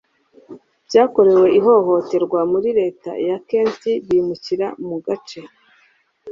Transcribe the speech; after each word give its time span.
byakorewe 0.87 1.47
ihohoterwa 1.59 2.39
muri 2.51 2.69
leta 2.79 3.11
ya 3.27 3.37
kenti 3.49 3.91
bimukira 4.07 4.67
mu 4.87 4.95
gace 5.05 5.41